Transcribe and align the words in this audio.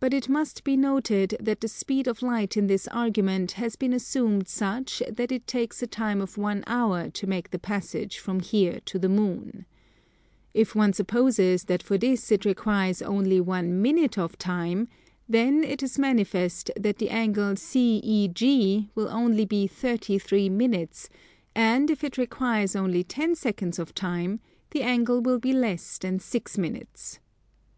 But 0.00 0.12
it 0.12 0.28
must 0.28 0.64
be 0.64 0.76
noted 0.76 1.34
that 1.40 1.62
the 1.62 1.68
speed 1.68 2.06
of 2.06 2.20
light 2.20 2.58
in 2.58 2.66
this 2.66 2.86
argument 2.88 3.52
has 3.52 3.74
been 3.74 3.94
assumed 3.94 4.48
such 4.48 5.02
that 5.10 5.32
it 5.32 5.46
takes 5.46 5.82
a 5.82 5.86
time 5.86 6.20
of 6.20 6.36
one 6.36 6.62
hour 6.66 7.08
to 7.08 7.26
make 7.26 7.48
the 7.50 7.58
passage 7.58 8.18
from 8.18 8.40
here 8.40 8.80
to 8.84 8.98
the 8.98 9.08
Moon. 9.08 9.64
If 10.52 10.74
one 10.74 10.92
supposes 10.92 11.64
that 11.64 11.82
for 11.82 11.96
this 11.96 12.30
it 12.30 12.44
requires 12.44 13.00
only 13.00 13.40
one 13.40 13.80
minute 13.80 14.18
of 14.18 14.36
time, 14.36 14.88
then 15.26 15.64
it 15.64 15.82
is 15.82 15.98
manifest 15.98 16.70
that 16.76 16.98
the 16.98 17.08
angle 17.08 17.54
CEG 17.56 18.90
will 18.94 19.08
only 19.08 19.46
be 19.46 19.66
33 19.66 20.50
minutes; 20.50 21.08
and 21.54 21.90
if 21.90 22.04
it 22.04 22.18
requires 22.18 22.76
only 22.76 23.02
ten 23.04 23.34
seconds 23.34 23.78
of 23.78 23.94
time, 23.94 24.40
the 24.72 24.82
angle 24.82 25.22
will 25.22 25.38
be 25.38 25.54
less 25.54 25.96
than 25.96 26.18
six 26.18 26.58
minutes. 26.58 27.20